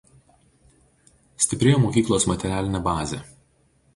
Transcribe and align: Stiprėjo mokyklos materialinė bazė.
Stiprėjo 1.45 1.83
mokyklos 1.85 2.27
materialinė 2.31 2.83
bazė. 2.89 3.23